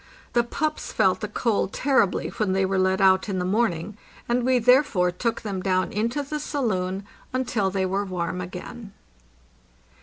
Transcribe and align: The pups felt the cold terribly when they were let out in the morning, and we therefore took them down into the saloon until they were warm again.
The 0.33 0.43
pups 0.43 0.91
felt 0.91 1.19
the 1.19 1.27
cold 1.27 1.71
terribly 1.73 2.29
when 2.29 2.53
they 2.53 2.65
were 2.65 2.79
let 2.79 2.99
out 3.01 3.29
in 3.29 3.37
the 3.37 3.45
morning, 3.45 3.95
and 4.27 4.41
we 4.43 4.57
therefore 4.57 5.11
took 5.11 5.41
them 5.43 5.61
down 5.61 5.91
into 5.93 6.23
the 6.23 6.39
saloon 6.39 7.05
until 7.33 7.69
they 7.69 7.85
were 7.85 8.03
warm 8.03 8.41
again. 8.41 8.93